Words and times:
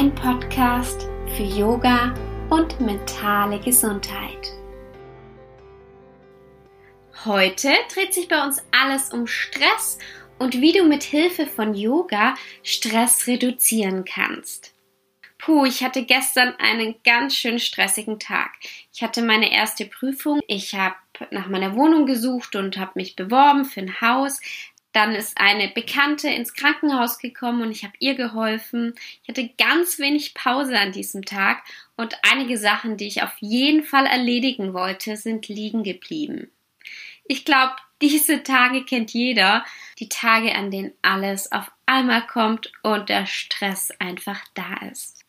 dein 0.00 0.14
Podcast 0.14 1.10
für 1.36 1.42
Yoga 1.42 2.14
und 2.48 2.80
mentale 2.80 3.60
Gesundheit. 3.60 4.50
Heute 7.26 7.68
dreht 7.92 8.14
sich 8.14 8.26
bei 8.26 8.42
uns 8.42 8.64
alles 8.70 9.12
um 9.12 9.26
Stress 9.26 9.98
und 10.38 10.58
wie 10.58 10.72
du 10.72 10.84
mit 10.84 11.02
Hilfe 11.02 11.46
von 11.46 11.74
Yoga 11.74 12.34
Stress 12.62 13.26
reduzieren 13.26 14.06
kannst. 14.06 14.72
Puh, 15.36 15.66
ich 15.66 15.84
hatte 15.84 16.06
gestern 16.06 16.54
einen 16.58 16.94
ganz 17.04 17.34
schön 17.34 17.58
stressigen 17.58 18.18
Tag. 18.18 18.52
Ich 18.94 19.02
hatte 19.02 19.20
meine 19.20 19.52
erste 19.52 19.84
Prüfung. 19.84 20.40
Ich 20.46 20.74
habe 20.74 20.96
nach 21.30 21.48
meiner 21.48 21.76
Wohnung 21.76 22.06
gesucht 22.06 22.56
und 22.56 22.78
habe 22.78 22.92
mich 22.94 23.16
beworben 23.16 23.66
für 23.66 23.80
ein 23.80 24.00
Haus. 24.00 24.40
Dann 24.92 25.14
ist 25.14 25.38
eine 25.38 25.68
Bekannte 25.68 26.28
ins 26.28 26.52
Krankenhaus 26.52 27.18
gekommen 27.18 27.62
und 27.62 27.70
ich 27.70 27.84
habe 27.84 27.94
ihr 28.00 28.14
geholfen. 28.14 28.94
Ich 29.22 29.28
hatte 29.28 29.48
ganz 29.56 29.98
wenig 29.98 30.34
Pause 30.34 30.78
an 30.78 30.92
diesem 30.92 31.24
Tag 31.24 31.62
und 31.96 32.16
einige 32.30 32.58
Sachen, 32.58 32.96
die 32.96 33.06
ich 33.06 33.22
auf 33.22 33.36
jeden 33.38 33.84
Fall 33.84 34.06
erledigen 34.06 34.74
wollte, 34.74 35.16
sind 35.16 35.48
liegen 35.48 35.84
geblieben. 35.84 36.50
Ich 37.24 37.44
glaube, 37.44 37.76
diese 38.02 38.42
Tage 38.42 38.84
kennt 38.84 39.12
jeder. 39.12 39.64
Die 39.98 40.08
Tage, 40.08 40.54
an 40.54 40.70
denen 40.70 40.92
alles 41.02 41.52
auf 41.52 41.70
einmal 41.86 42.26
kommt 42.26 42.72
und 42.82 43.08
der 43.08 43.26
Stress 43.26 43.90
einfach 43.98 44.40
da 44.54 44.74
ist. 44.90 45.24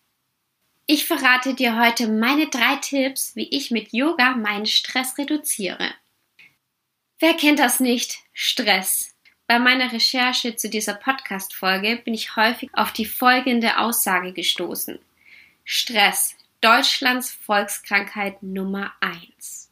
Ich 0.87 1.05
verrate 1.05 1.53
dir 1.53 1.79
heute 1.79 2.07
meine 2.07 2.47
drei 2.47 2.75
Tipps, 2.77 3.35
wie 3.35 3.47
ich 3.49 3.71
mit 3.71 3.93
Yoga 3.93 4.35
meinen 4.35 4.65
Stress 4.65 5.17
reduziere. 5.17 5.93
Wer 7.19 7.35
kennt 7.35 7.59
das 7.59 7.79
nicht? 7.79 8.19
Stress. 8.33 9.10
Bei 9.51 9.59
meiner 9.59 9.91
Recherche 9.91 10.55
zu 10.55 10.69
dieser 10.69 10.93
Podcast-Folge 10.93 11.97
bin 11.97 12.13
ich 12.13 12.37
häufig 12.37 12.69
auf 12.71 12.93
die 12.93 13.03
folgende 13.03 13.79
Aussage 13.79 14.31
gestoßen. 14.31 14.97
Stress, 15.65 16.37
Deutschlands 16.61 17.31
Volkskrankheit 17.31 18.41
Nummer 18.43 18.93
eins. 19.01 19.69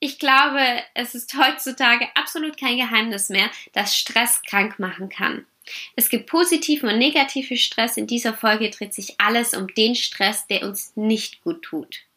Ich 0.00 0.18
glaube, 0.18 0.62
es 0.94 1.14
ist 1.14 1.36
heutzutage 1.36 2.08
absolut 2.14 2.58
kein 2.58 2.78
Geheimnis 2.78 3.28
mehr, 3.28 3.50
dass 3.74 3.94
Stress 3.94 4.40
krank 4.40 4.78
machen 4.78 5.10
kann. 5.10 5.44
Es 5.94 6.08
gibt 6.08 6.30
positiven 6.30 6.88
und 6.88 6.96
negativen 6.96 7.58
Stress. 7.58 7.98
In 7.98 8.06
dieser 8.06 8.32
Folge 8.32 8.70
dreht 8.70 8.94
sich 8.94 9.20
alles 9.20 9.52
um 9.52 9.66
den 9.74 9.96
Stress, 9.96 10.46
der 10.46 10.62
uns 10.62 10.96
nicht 10.96 11.42
gut 11.42 11.60
tut. 11.60 12.07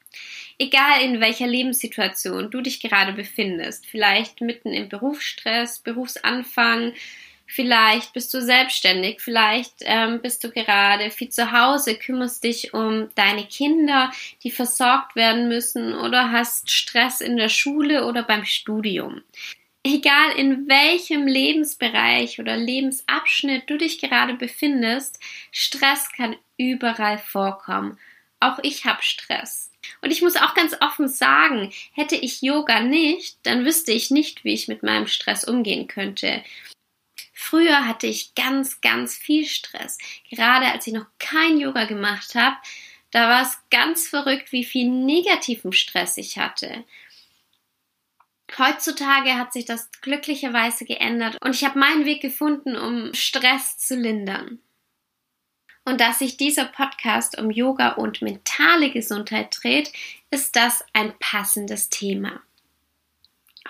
Egal 0.57 1.01
in 1.01 1.19
welcher 1.19 1.47
Lebenssituation 1.47 2.51
du 2.51 2.61
dich 2.61 2.79
gerade 2.79 3.13
befindest, 3.13 3.87
vielleicht 3.87 4.41
mitten 4.41 4.73
im 4.73 4.89
Berufsstress, 4.89 5.79
Berufsanfang, 5.79 6.93
vielleicht 7.47 8.13
bist 8.13 8.33
du 8.33 8.41
selbstständig, 8.41 9.21
vielleicht 9.21 9.73
ähm, 9.81 10.21
bist 10.21 10.43
du 10.43 10.51
gerade 10.51 11.11
viel 11.11 11.29
zu 11.29 11.51
Hause, 11.51 11.95
kümmerst 11.95 12.43
dich 12.43 12.73
um 12.73 13.09
deine 13.15 13.45
Kinder, 13.45 14.11
die 14.43 14.51
versorgt 14.51 15.15
werden 15.15 15.47
müssen 15.47 15.93
oder 15.93 16.31
hast 16.31 16.71
Stress 16.71 17.21
in 17.21 17.37
der 17.37 17.49
Schule 17.49 18.05
oder 18.05 18.23
beim 18.23 18.45
Studium. 18.45 19.21
Egal 19.83 20.33
in 20.37 20.67
welchem 20.67 21.25
Lebensbereich 21.25 22.39
oder 22.39 22.55
Lebensabschnitt 22.55 23.67
du 23.67 23.77
dich 23.77 23.99
gerade 23.99 24.35
befindest, 24.35 25.19
Stress 25.51 26.11
kann 26.11 26.35
überall 26.55 27.17
vorkommen. 27.17 27.97
Auch 28.39 28.59
ich 28.61 28.85
habe 28.85 29.01
Stress. 29.01 29.70
Und 30.01 30.11
ich 30.11 30.21
muss 30.21 30.35
auch 30.35 30.53
ganz 30.53 30.75
offen 30.79 31.07
sagen, 31.07 31.71
hätte 31.93 32.15
ich 32.15 32.41
Yoga 32.41 32.81
nicht, 32.81 33.37
dann 33.43 33.65
wüsste 33.65 33.91
ich 33.91 34.11
nicht, 34.11 34.43
wie 34.43 34.53
ich 34.53 34.67
mit 34.67 34.83
meinem 34.83 35.07
Stress 35.07 35.43
umgehen 35.43 35.87
könnte. 35.87 36.43
Früher 37.33 37.87
hatte 37.87 38.07
ich 38.07 38.35
ganz, 38.35 38.81
ganz 38.81 39.17
viel 39.17 39.45
Stress. 39.45 39.97
Gerade 40.29 40.67
als 40.67 40.85
ich 40.87 40.93
noch 40.93 41.07
kein 41.17 41.59
Yoga 41.59 41.85
gemacht 41.85 42.35
habe, 42.35 42.55
da 43.09 43.27
war 43.27 43.41
es 43.41 43.57
ganz 43.69 44.07
verrückt, 44.07 44.51
wie 44.51 44.63
viel 44.63 44.87
negativen 44.89 45.73
Stress 45.73 46.17
ich 46.17 46.37
hatte. 46.37 46.85
Heutzutage 48.57 49.37
hat 49.37 49.53
sich 49.53 49.65
das 49.65 49.89
glücklicherweise 50.01 50.85
geändert 50.85 51.37
und 51.41 51.55
ich 51.55 51.63
habe 51.63 51.79
meinen 51.79 52.05
Weg 52.05 52.21
gefunden, 52.21 52.75
um 52.75 53.13
Stress 53.13 53.77
zu 53.77 53.95
lindern 53.95 54.59
und 55.85 55.99
dass 55.99 56.19
sich 56.19 56.37
dieser 56.37 56.65
Podcast 56.65 57.39
um 57.39 57.49
Yoga 57.49 57.93
und 57.93 58.21
mentale 58.21 58.91
Gesundheit 58.91 59.57
dreht, 59.61 59.91
ist 60.29 60.55
das 60.55 60.83
ein 60.93 61.13
passendes 61.19 61.89
Thema. 61.89 62.41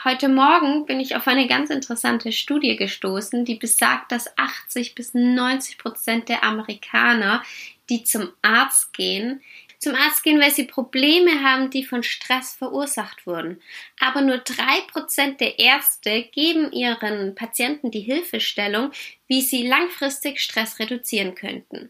Heute 0.04 0.30
Morgen 0.30 0.86
bin 0.86 1.00
ich 1.00 1.16
auf 1.16 1.28
eine 1.28 1.48
ganz 1.48 1.70
interessante 1.70 2.32
Studie 2.32 2.76
gestoßen, 2.76 3.44
die 3.44 3.56
besagt, 3.56 4.12
dass 4.12 4.38
80 4.38 4.96
bis 4.96 5.14
90 5.14 5.78
Prozent 5.78 6.30
der 6.30 6.44
Amerikaner, 6.44 7.44
die 7.90 8.04
zum 8.04 8.32
Arzt 8.42 8.94
gehen, 8.94 9.42
zum 9.80 9.96
Arzt 9.96 10.24
gehen, 10.24 10.40
weil 10.40 10.52
sie 10.52 10.64
Probleme 10.64 11.44
haben, 11.44 11.72
die 11.72 11.84
von 11.84 12.04
Stress 12.04 12.54
verursacht 12.54 13.26
wurden. 13.26 13.62
Aber 14.00 14.22
nur 14.22 14.38
drei 14.38 14.82
Prozent 14.92 15.42
der 15.42 15.60
Ärzte 15.60 16.24
geben 16.32 16.72
ihren 16.72 17.36
Patienten 17.36 17.92
die 17.92 18.00
Hilfestellung, 18.00 18.92
wie 19.28 19.42
sie 19.42 19.68
langfristig 19.68 20.40
Stress 20.40 20.80
reduzieren 20.80 21.36
könnten. 21.36 21.90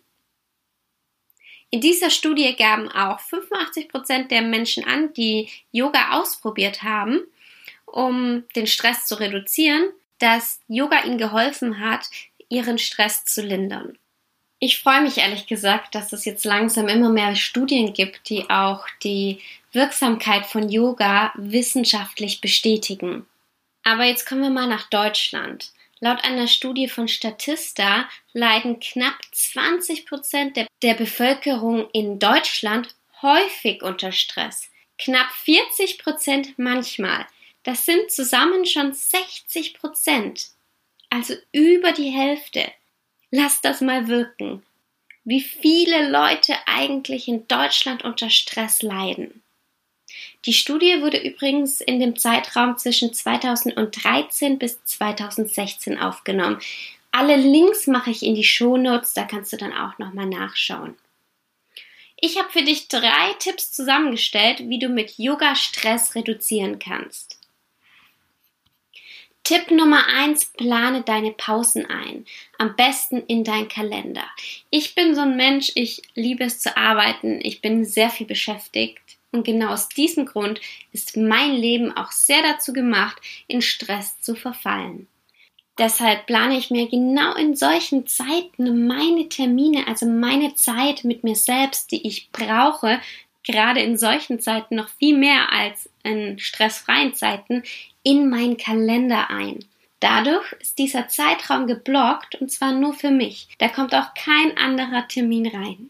In 1.72 1.80
dieser 1.80 2.10
Studie 2.10 2.54
gaben 2.56 2.90
auch 2.90 3.20
85 3.22 3.88
Prozent 3.88 4.30
der 4.30 4.42
Menschen 4.42 4.84
an, 4.84 5.14
die 5.14 5.50
Yoga 5.72 6.20
ausprobiert 6.20 6.84
haben, 6.84 7.22
um 7.86 8.44
den 8.56 8.68
Stress 8.68 9.06
zu 9.06 9.16
reduzieren, 9.16 9.90
dass 10.20 10.60
Yoga 10.68 11.04
ihnen 11.06 11.18
geholfen 11.18 11.80
hat, 11.80 12.06
ihren 12.50 12.78
Stress 12.78 13.24
zu 13.24 13.42
lindern. 13.42 13.98
Ich 14.60 14.80
freue 14.80 15.02
mich 15.02 15.18
ehrlich 15.18 15.48
gesagt, 15.48 15.96
dass 15.96 16.14
es 16.14 16.26
jetzt 16.26 16.46
langsam 16.46 16.88
immer 16.88 17.10
mehr 17.10 17.36
Studien 17.36 17.94
gibt, 17.94 18.30
die 18.30 18.50
auch 18.50 18.86
die 19.02 19.40
Wirksamkeit 19.72 20.46
von 20.46 20.70
Yoga 20.70 21.32
wissenschaftlich 21.36 22.42
bestätigen. 22.42 23.26
Aber 23.84 24.04
jetzt 24.04 24.28
kommen 24.28 24.42
wir 24.42 24.50
mal 24.50 24.68
nach 24.68 24.88
Deutschland. 24.90 25.72
Laut 26.04 26.24
einer 26.24 26.48
Studie 26.48 26.88
von 26.88 27.08
Statista 27.08 28.10
leiden 28.34 28.80
knapp 28.80 29.20
20 29.32 30.08
Prozent 30.08 30.58
der, 30.58 30.66
der 30.82 30.96
Bevölkerung 30.96 31.88
in 31.92 32.18
Deutschland 32.18 32.96
häufig 33.22 33.84
unter 33.84 34.12
Stress. 34.12 34.72
Knapp 34.98 35.32
40 35.32 36.00
Prozent 36.00 36.58
manchmal. 36.58 37.28
Das 37.62 37.86
sind 37.86 38.10
zusammen 38.12 38.66
schon 38.66 38.94
60 38.94 39.76
Prozent. 39.76 40.48
Also 41.12 41.36
über 41.52 41.92
die 41.92 42.10
Hälfte. 42.10 42.72
Lass 43.30 43.62
das 43.62 43.80
mal 43.80 44.08
wirken. 44.08 44.64
Wie 45.24 45.42
viele 45.42 46.10
Leute 46.10 46.56
eigentlich 46.66 47.28
in 47.28 47.48
Deutschland 47.48 48.04
unter 48.04 48.32
Stress 48.32 48.82
leiden. 48.82 49.44
Die 50.46 50.54
Studie 50.54 51.02
wurde 51.02 51.18
übrigens 51.18 51.82
in 51.82 52.00
dem 52.00 52.16
Zeitraum 52.18 52.78
zwischen 52.78 53.14
2013 53.14 54.58
bis 54.58 54.84
2016 54.86 56.00
aufgenommen. 56.00 56.60
Alle 57.12 57.36
Links 57.36 57.88
mache 57.88 58.10
ich 58.10 58.24
in 58.24 58.36
die 58.36 58.44
Shownotes, 58.44 59.14
da 59.14 59.24
kannst 59.26 59.54
du 59.54 59.58
dann 59.58 59.74
auch 59.74 59.98
nochmal 60.00 60.26
nachschauen. 60.26 60.96
Ich 62.20 62.38
habe 62.38 62.50
für 62.52 62.64
dich 62.64 62.88
drei 62.88 63.34
Tipps 63.40 63.72
zusammengestellt, 63.72 64.70
wie 64.70 64.80
du 64.80 64.90
mit 64.90 65.18
Yoga 65.18 65.56
Stress 65.56 66.16
reduzieren 66.16 66.80
kannst. 66.80 67.40
Tipp 69.44 69.72
Nummer 69.72 70.06
eins: 70.08 70.46
plane 70.46 71.02
deine 71.02 71.32
Pausen 71.32 71.88
ein. 71.88 72.26
Am 72.60 72.76
besten 72.76 73.24
in 73.26 73.44
dein 73.44 73.68
Kalender. 73.68 74.24
Ich 74.70 74.94
bin 74.94 75.16
so 75.16 75.22
ein 75.22 75.36
Mensch, 75.36 75.72
ich 75.76 76.04
liebe 76.14 76.44
es 76.44 76.60
zu 76.60 76.78
arbeiten, 76.78 77.40
ich 77.42 77.60
bin 77.60 77.84
sehr 77.84 78.12
viel 78.12 78.28
beschäftigt. 78.28 79.11
Und 79.32 79.46
genau 79.46 79.70
aus 79.70 79.88
diesem 79.90 80.26
Grund 80.26 80.60
ist 80.92 81.16
mein 81.16 81.54
Leben 81.54 81.96
auch 81.96 82.12
sehr 82.12 82.42
dazu 82.42 82.74
gemacht, 82.74 83.22
in 83.48 83.62
Stress 83.62 84.20
zu 84.22 84.36
verfallen. 84.36 85.08
Deshalb 85.78 86.26
plane 86.26 86.58
ich 86.58 86.70
mir 86.70 86.90
genau 86.90 87.34
in 87.36 87.56
solchen 87.56 88.06
Zeiten 88.06 88.88
meine 88.88 89.30
Termine, 89.30 89.88
also 89.88 90.06
meine 90.06 90.54
Zeit 90.56 91.06
mit 91.06 91.24
mir 91.24 91.36
selbst, 91.36 91.92
die 91.92 92.06
ich 92.06 92.30
brauche, 92.32 93.00
gerade 93.44 93.80
in 93.82 93.98
solchen 93.98 94.40
Zeiten 94.40 94.76
noch 94.76 94.90
viel 94.90 95.18
mehr 95.18 95.52
als 95.52 95.90
in 96.04 96.38
stressfreien 96.40 97.16
Zeiten, 97.16 97.64
in 98.04 98.30
meinen 98.30 98.58
Kalender 98.58 99.30
ein. 99.30 99.66
Dadurch 100.02 100.52
ist 100.60 100.80
dieser 100.80 101.08
Zeitraum 101.08 101.68
geblockt 101.68 102.36
und 102.36 102.52
zwar 102.52 102.74
nur 102.74 102.94
für 102.94 103.12
mich. 103.12 103.48
Da 103.60 103.68
kommt 103.68 103.94
auch 103.94 104.14
kein 104.14 104.58
anderer 104.58 105.08
Termin 105.08 105.48
rein. 105.48 105.90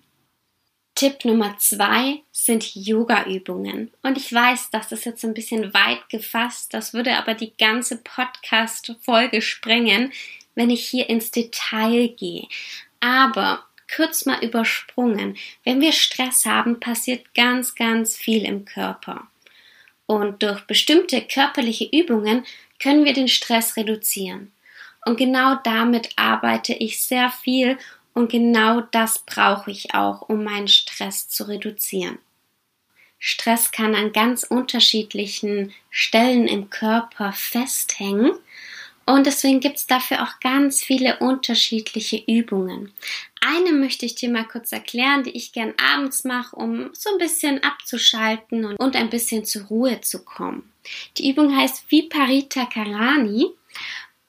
Tipp 1.01 1.25
Nummer 1.25 1.57
zwei 1.57 2.21
sind 2.31 2.75
Yoga-Übungen. 2.75 3.89
Und 4.03 4.19
ich 4.19 4.31
weiß, 4.31 4.69
das 4.69 4.91
ist 4.91 5.03
jetzt 5.05 5.25
ein 5.25 5.33
bisschen 5.33 5.73
weit 5.73 6.07
gefasst. 6.09 6.75
Das 6.75 6.93
würde 6.93 7.17
aber 7.17 7.33
die 7.33 7.57
ganze 7.57 7.97
Podcast-Folge 7.97 9.41
sprengen, 9.41 10.13
wenn 10.53 10.69
ich 10.69 10.87
hier 10.87 11.09
ins 11.09 11.31
Detail 11.31 12.09
gehe. 12.09 12.45
Aber 12.99 13.65
kurz 13.95 14.27
mal 14.27 14.43
übersprungen. 14.43 15.37
Wenn 15.63 15.81
wir 15.81 15.91
Stress 15.91 16.45
haben, 16.45 16.79
passiert 16.79 17.33
ganz, 17.33 17.73
ganz 17.73 18.15
viel 18.15 18.45
im 18.45 18.65
Körper. 18.65 19.25
Und 20.05 20.43
durch 20.43 20.61
bestimmte 20.67 21.23
körperliche 21.23 21.89
Übungen 21.91 22.45
können 22.79 23.05
wir 23.05 23.13
den 23.13 23.27
Stress 23.27 23.75
reduzieren. 23.75 24.51
Und 25.03 25.17
genau 25.17 25.55
damit 25.63 26.09
arbeite 26.15 26.75
ich 26.75 27.01
sehr 27.01 27.31
viel 27.31 27.79
Und 28.13 28.31
genau 28.31 28.81
das 28.81 29.19
brauche 29.19 29.71
ich 29.71 29.93
auch, 29.93 30.21
um 30.27 30.43
meinen 30.43 30.67
Stress 30.67 31.29
zu 31.29 31.47
reduzieren. 31.47 32.19
Stress 33.23 33.71
kann 33.71 33.93
an 33.93 34.13
ganz 34.13 34.43
unterschiedlichen 34.43 35.73
Stellen 35.91 36.47
im 36.47 36.69
Körper 36.71 37.31
festhängen. 37.31 38.31
Und 39.05 39.25
deswegen 39.25 39.59
gibt 39.59 39.77
es 39.77 39.87
dafür 39.87 40.23
auch 40.23 40.39
ganz 40.39 40.83
viele 40.83 41.19
unterschiedliche 41.19 42.23
Übungen. 42.27 42.91
Eine 43.39 43.73
möchte 43.73 44.05
ich 44.05 44.15
dir 44.15 44.29
mal 44.29 44.47
kurz 44.47 44.71
erklären, 44.71 45.23
die 45.23 45.31
ich 45.31 45.53
gern 45.53 45.73
abends 45.93 46.23
mache, 46.23 46.55
um 46.55 46.89
so 46.93 47.11
ein 47.11 47.17
bisschen 47.17 47.63
abzuschalten 47.63 48.65
und, 48.65 48.95
ein 48.95 49.09
bisschen 49.09 49.45
zur 49.45 49.63
Ruhe 49.63 50.01
zu 50.01 50.23
kommen. 50.23 50.71
Die 51.17 51.29
Übung 51.29 51.55
heißt 51.55 51.91
Viparita 51.91 52.65
Karani 52.65 53.47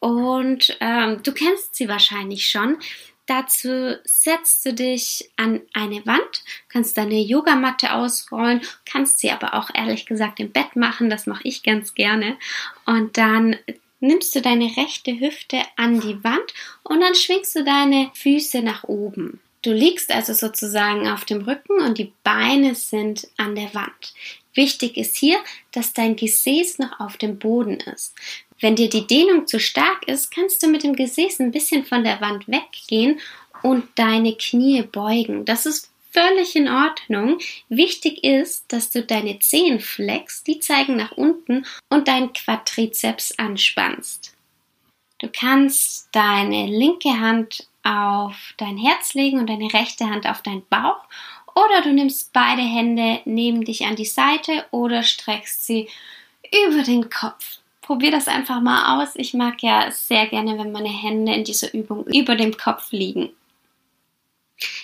und 0.01 0.77
ähm, 0.81 1.23
du 1.23 1.33
kennst 1.33 1.75
sie 1.75 1.89
wahrscheinlich 1.89 2.49
schon. 2.49 2.79
Dazu 3.27 3.99
setzt 4.05 4.67
du 4.67 4.75
dich 4.75 5.31
an 5.37 5.61
eine 5.73 6.05
Wand, 6.07 6.43
kannst 6.69 6.97
deine 6.97 7.21
Yogamatte 7.21 7.93
ausrollen, 7.93 8.63
kannst 8.85 9.21
sie 9.21 9.31
aber 9.31 9.55
auch 9.55 9.71
ehrlich 9.75 10.07
gesagt 10.07 10.41
im 10.41 10.51
Bett 10.51 10.75
machen, 10.75 11.09
das 11.09 11.27
mache 11.27 11.47
ich 11.47 11.63
ganz 11.63 11.95
gerne. 11.95 12.37
Und 12.85 13.17
dann 13.17 13.57
nimmst 14.01 14.35
du 14.35 14.43
deine 14.43 14.77
rechte 14.77 15.19
Hüfte 15.21 15.63
an 15.77 16.01
die 16.01 16.23
Wand 16.25 16.53
und 16.83 17.01
dann 17.01 17.15
schwingst 17.15 17.55
du 17.55 17.65
deine 17.65 18.11
Füße 18.15 18.61
nach 18.61 18.85
oben. 18.85 19.41
Du 19.63 19.73
liegst 19.73 20.11
also 20.11 20.35
sozusagen 20.35 21.09
auf 21.09 21.25
dem 21.25 21.43
Rücken 21.43 21.81
und 21.81 21.99
die 21.99 22.13
Beine 22.25 22.75
sind 22.75 23.29
an 23.37 23.55
der 23.55 23.73
Wand. 23.75 24.13
Wichtig 24.55 24.97
ist 24.97 25.17
hier, 25.17 25.39
dass 25.71 25.93
dein 25.93 26.17
Gesäß 26.17 26.79
noch 26.79 27.01
auf 27.01 27.17
dem 27.17 27.39
Boden 27.39 27.79
ist. 27.81 28.15
Wenn 28.61 28.77
dir 28.77 28.89
die 28.89 29.07
Dehnung 29.07 29.47
zu 29.47 29.59
stark 29.59 30.07
ist, 30.07 30.31
kannst 30.31 30.63
du 30.63 30.69
mit 30.69 30.83
dem 30.85 30.95
Gesäß 30.95 31.41
ein 31.41 31.53
bisschen 31.53 31.85
von 31.85 32.05
der 32.05 32.21
Wand 32.21 32.47
weggehen 32.49 33.19
und 33.63 33.89
deine 33.97 34.35
Knie 34.35 34.83
beugen. 34.83 35.45
Das 35.45 35.67
ist 35.67 35.91
völlig 36.13 36.55
in 36.55 36.69
Ordnung. 36.69 37.39
Wichtig 37.69 38.23
ist, 38.23 38.73
dass 38.73 38.91
du 38.91 39.03
deine 39.03 39.39
Zehen 39.39 39.81
flexst, 39.81 40.47
die 40.47 40.61
zeigen 40.61 40.97
nach 40.97 41.13
unten 41.13 41.67
und 41.89 42.07
deinen 42.07 42.33
Quadrizeps 42.33 43.39
anspannst. 43.39 44.37
Du 45.19 45.29
kannst 45.29 46.09
deine 46.13 46.67
linke 46.67 47.21
Hand 47.21 47.67
auf 47.85 48.55
dein 48.59 48.77
Herz 48.77 49.15
legen 49.15 49.39
und 49.39 49.49
deine 49.49 49.73
rechte 49.73 50.09
Hand 50.09 50.27
auf 50.27 50.43
deinen 50.43 50.67
Bauch 50.69 51.01
oder 51.55 51.83
du 51.83 51.93
nimmst 51.93 52.33
beide 52.33 52.63
Hände 52.63 53.21
neben 53.25 53.65
dich 53.65 53.85
an 53.85 53.97
die 53.97 54.05
Seite 54.05 54.65
oder 54.71 55.03
streckst 55.03 55.67
sie 55.67 55.89
über 56.67 56.83
den 56.83 57.11
Kopf. 57.11 57.59
Probier 57.81 58.11
das 58.11 58.29
einfach 58.29 58.61
mal 58.61 59.03
aus. 59.03 59.11
Ich 59.17 59.35
mag 59.35 59.63
ja 59.63 59.91
sehr 59.91 60.27
gerne, 60.27 60.59
wenn 60.59 60.73
meine 60.73 60.89
Hände 60.89 61.35
in 61.35 61.45
dieser 61.45 61.75
Übung 61.75 62.07
über 62.07 62.37
dem 62.37 62.57
Kopf 62.57 62.93
liegen. 62.93 63.31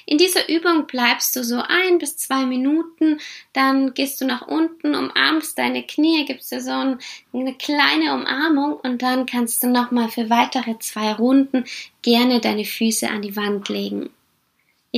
In 0.06 0.18
dieser 0.18 0.48
Übung 0.48 0.86
bleibst 0.86 1.36
du 1.36 1.44
so 1.44 1.62
ein 1.62 1.98
bis 1.98 2.16
zwei 2.16 2.44
Minuten, 2.46 3.20
dann 3.52 3.94
gehst 3.94 4.20
du 4.20 4.24
nach 4.24 4.46
unten, 4.46 4.94
umarmst 4.94 5.58
deine 5.58 5.84
Knie, 5.84 6.24
gibst 6.24 6.50
dir 6.50 6.60
so 6.60 6.70
eine 6.72 7.54
kleine 7.54 8.14
Umarmung 8.14 8.74
und 8.74 9.02
dann 9.02 9.26
kannst 9.26 9.62
du 9.62 9.68
nochmal 9.68 10.08
für 10.08 10.30
weitere 10.30 10.78
zwei 10.78 11.12
Runden 11.12 11.64
gerne 12.02 12.40
deine 12.40 12.64
Füße 12.64 13.08
an 13.08 13.22
die 13.22 13.36
Wand 13.36 13.68
legen. 13.68 14.10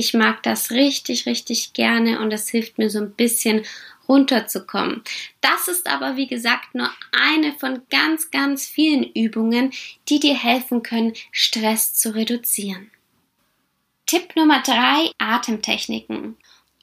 Ich 0.01 0.15
mag 0.15 0.41
das 0.41 0.71
richtig, 0.71 1.27
richtig 1.27 1.73
gerne 1.73 2.21
und 2.21 2.31
das 2.31 2.49
hilft 2.49 2.79
mir 2.79 2.89
so 2.89 2.97
ein 2.97 3.11
bisschen 3.11 3.61
runterzukommen. 4.09 5.03
Das 5.41 5.67
ist 5.67 5.87
aber, 5.87 6.17
wie 6.17 6.25
gesagt, 6.25 6.73
nur 6.73 6.89
eine 7.11 7.53
von 7.53 7.83
ganz, 7.91 8.31
ganz 8.31 8.65
vielen 8.65 9.03
Übungen, 9.03 9.71
die 10.09 10.19
dir 10.19 10.35
helfen 10.35 10.81
können, 10.81 11.13
Stress 11.31 11.93
zu 11.93 12.15
reduzieren. 12.15 12.89
Tipp 14.07 14.35
Nummer 14.35 14.63
drei, 14.63 15.11
Atemtechniken. 15.19 16.35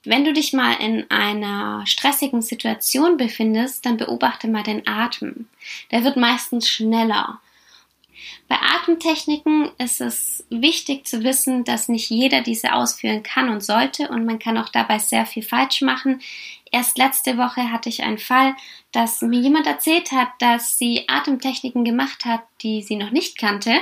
Wenn 0.05 0.25
du 0.25 0.33
dich 0.33 0.53
mal 0.53 0.75
in 0.75 1.11
einer 1.11 1.85
stressigen 1.89 2.41
Situation 2.41 3.17
befindest, 3.17 3.85
dann 3.85 3.97
beobachte 3.97 4.47
mal 4.47 4.63
den 4.63 4.87
Atem. 4.87 5.49
Der 5.91 6.05
wird 6.05 6.17
meistens 6.17 6.71
schneller. 6.71 7.41
Bei 8.49 8.57
Atemtechniken 8.57 9.71
ist 9.79 10.01
es 10.01 10.45
wichtig 10.51 11.07
zu 11.07 11.23
wissen, 11.25 11.65
dass 11.65 11.89
nicht 11.89 12.11
jeder 12.11 12.41
diese 12.41 12.73
ausführen 12.73 13.23
kann 13.23 13.49
und 13.49 13.63
sollte 13.63 14.09
und 14.09 14.25
man 14.25 14.39
kann 14.39 14.59
auch 14.59 14.69
dabei 14.69 14.99
sehr 14.99 15.27
viel 15.27 15.43
falsch 15.43 15.83
machen. 15.83 16.21
Erst 16.71 16.99
letzte 16.99 17.37
Woche 17.39 17.71
hatte 17.71 17.89
ich 17.89 18.03
einen 18.03 18.19
Fall, 18.19 18.55
dass 18.93 19.23
mir 19.23 19.41
jemand 19.41 19.67
erzählt 19.67 20.13
hat, 20.13 20.29
dass 20.39 20.79
sie 20.79 21.09
Atemtechniken 21.09 21.85
gemacht 21.85 22.25
hat, 22.25 22.43
die 22.63 22.83
sie 22.83 22.97
noch 22.97 23.11
nicht 23.11 23.39
kannte 23.39 23.75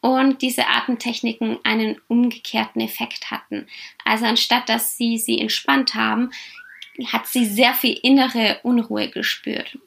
und 0.00 0.42
diese 0.42 0.66
Atemtechniken 0.66 1.58
einen 1.64 2.00
umgekehrten 2.08 2.82
Effekt 2.82 3.30
hatten. 3.30 3.66
Also 4.04 4.26
anstatt 4.26 4.68
dass 4.68 4.96
sie 4.96 5.18
sie 5.18 5.40
entspannt 5.40 5.94
haben, 5.94 6.30
hat 7.06 7.26
sie 7.26 7.46
sehr 7.46 7.74
viel 7.74 7.98
innere 8.02 8.60
Unruhe 8.62 9.08
gespürt, 9.08 9.78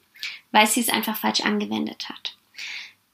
weil 0.50 0.66
sie 0.66 0.80
es 0.80 0.88
einfach 0.88 1.16
falsch 1.16 1.40
angewendet 1.40 2.08
hat. 2.08 2.37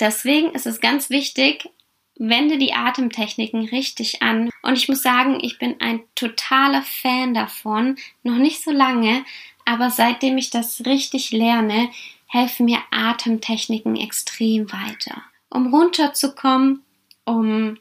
Deswegen 0.00 0.52
ist 0.52 0.66
es 0.66 0.80
ganz 0.80 1.10
wichtig, 1.10 1.68
wende 2.16 2.58
die 2.58 2.72
Atemtechniken 2.72 3.68
richtig 3.68 4.22
an. 4.22 4.50
Und 4.62 4.76
ich 4.76 4.88
muss 4.88 5.02
sagen, 5.02 5.38
ich 5.42 5.58
bin 5.58 5.80
ein 5.80 6.00
totaler 6.14 6.82
Fan 6.82 7.34
davon. 7.34 7.96
Noch 8.22 8.36
nicht 8.36 8.62
so 8.62 8.70
lange, 8.70 9.24
aber 9.64 9.90
seitdem 9.90 10.38
ich 10.38 10.50
das 10.50 10.84
richtig 10.84 11.30
lerne, 11.32 11.90
helfen 12.26 12.66
mir 12.66 12.78
Atemtechniken 12.90 13.96
extrem 13.96 14.70
weiter. 14.72 15.22
Um 15.50 15.72
runterzukommen, 15.72 16.82
um 17.24 17.78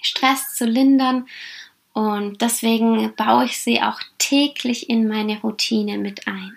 Stress 0.00 0.54
zu 0.54 0.64
lindern. 0.64 1.26
Und 1.92 2.42
deswegen 2.42 3.14
baue 3.16 3.46
ich 3.46 3.58
sie 3.58 3.82
auch 3.82 4.00
täglich 4.18 4.88
in 4.88 5.08
meine 5.08 5.40
Routine 5.40 5.98
mit 5.98 6.26
ein. 6.26 6.56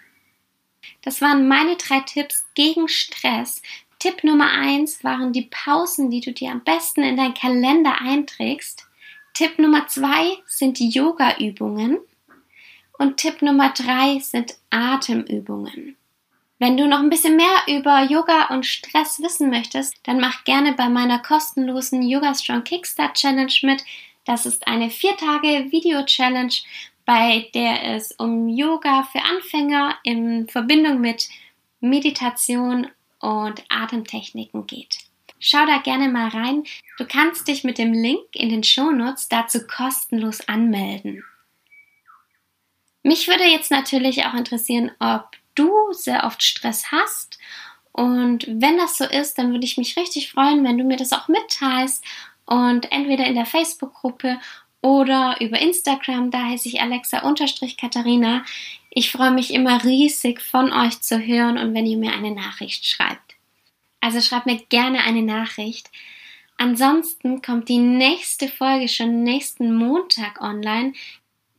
Das 1.01 1.21
waren 1.21 1.47
meine 1.47 1.77
drei 1.77 2.01
Tipps 2.01 2.45
gegen 2.55 2.87
Stress, 2.87 3.61
Tipp 3.99 4.23
Nummer 4.23 4.49
eins 4.51 5.03
waren 5.03 5.33
die 5.33 5.49
Pausen, 5.51 6.09
die 6.09 6.21
du 6.21 6.31
dir 6.31 6.51
am 6.51 6.63
besten 6.63 7.03
in 7.03 7.17
deinen 7.17 7.33
Kalender 7.33 8.01
einträgst. 8.01 8.87
Tipp 9.33 9.59
Nummer 9.59 9.87
zwei 9.87 10.37
sind 10.45 10.79
die 10.79 10.89
Yoga-Übungen. 10.89 11.99
Und 12.97 13.17
Tipp 13.17 13.41
Nummer 13.41 13.69
drei 13.69 14.19
sind 14.19 14.57
Atemübungen. 14.69 15.97
Wenn 16.59 16.75
du 16.75 16.87
noch 16.87 16.99
ein 16.99 17.09
bisschen 17.09 17.35
mehr 17.37 17.63
über 17.67 18.03
Yoga 18.03 18.47
und 18.53 18.65
Stress 18.65 19.21
wissen 19.21 19.49
möchtest, 19.49 19.95
dann 20.03 20.19
mach 20.19 20.43
gerne 20.43 20.73
bei 20.73 20.89
meiner 20.89 21.19
kostenlosen 21.19 22.01
Yoga 22.01 22.33
Strong 22.35 22.63
Kickstart 22.63 23.15
Challenge 23.15 23.53
mit. 23.63 23.83
Das 24.25 24.45
ist 24.45 24.67
eine 24.67 24.89
vier 24.89 25.15
Tage 25.17 25.71
Video 25.71 26.03
Challenge, 26.03 26.53
bei 27.05 27.49
der 27.53 27.95
es 27.95 28.11
um 28.13 28.49
Yoga 28.49 29.03
für 29.03 29.21
Anfänger 29.21 29.97
in 30.03 30.47
Verbindung 30.49 30.99
mit 30.99 31.29
Meditation 31.79 32.87
und 33.19 33.63
Atemtechniken 33.69 34.67
geht. 34.67 34.99
Schau 35.39 35.65
da 35.65 35.77
gerne 35.77 36.09
mal 36.09 36.29
rein. 36.29 36.63
Du 36.97 37.05
kannst 37.05 37.47
dich 37.47 37.63
mit 37.63 37.77
dem 37.77 37.93
Link 37.93 38.25
in 38.33 38.49
den 38.49 38.63
Shownotes 38.63 39.29
dazu 39.29 39.65
kostenlos 39.65 40.47
anmelden. 40.47 41.23
Mich 43.03 43.27
würde 43.27 43.45
jetzt 43.45 43.71
natürlich 43.71 44.25
auch 44.25 44.33
interessieren, 44.33 44.91
ob 44.99 45.31
du 45.55 45.71
sehr 45.91 46.25
oft 46.25 46.43
Stress 46.43 46.91
hast. 46.91 47.39
Und 47.93 48.45
wenn 48.47 48.77
das 48.77 48.97
so 48.97 49.05
ist, 49.05 49.37
dann 49.37 49.51
würde 49.51 49.65
ich 49.65 49.77
mich 49.77 49.97
richtig 49.97 50.31
freuen, 50.31 50.63
wenn 50.63 50.77
du 50.77 50.83
mir 50.83 50.97
das 50.97 51.13
auch 51.13 51.27
mitteilst 51.27 52.03
und 52.45 52.91
entweder 52.91 53.25
in 53.25 53.35
der 53.35 53.45
Facebook-Gruppe 53.45 54.39
oder 54.81 55.37
über 55.39 55.59
Instagram, 55.59 56.31
da 56.31 56.45
heiße 56.45 56.67
ich 56.67 56.81
Alexa-Katharina. 56.81 58.43
Ich 58.91 59.11
freue 59.11 59.31
mich 59.31 59.53
immer 59.53 59.83
riesig 59.83 60.41
von 60.41 60.71
euch 60.73 61.01
zu 61.01 61.19
hören 61.19 61.57
und 61.57 61.73
wenn 61.73 61.85
ihr 61.85 61.97
mir 61.97 62.11
eine 62.11 62.31
Nachricht 62.31 62.85
schreibt. 62.85 63.35
Also 64.01 64.21
schreibt 64.21 64.45
mir 64.45 64.57
gerne 64.69 65.03
eine 65.03 65.21
Nachricht. 65.21 65.91
Ansonsten 66.57 67.41
kommt 67.41 67.69
die 67.69 67.77
nächste 67.77 68.47
Folge 68.47 68.87
schon 68.87 69.23
nächsten 69.23 69.73
Montag 69.73 70.41
online, 70.41 70.93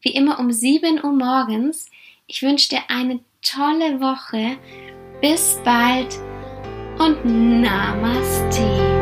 wie 0.02 0.10
immer 0.10 0.38
um 0.38 0.52
7 0.52 1.04
Uhr 1.04 1.12
morgens. 1.12 1.88
Ich 2.26 2.42
wünsche 2.42 2.70
dir 2.70 2.82
eine 2.88 3.20
tolle 3.42 4.00
Woche. 4.00 4.58
Bis 5.20 5.58
bald 5.64 6.18
und 6.98 7.24
Namaste. 7.24 8.99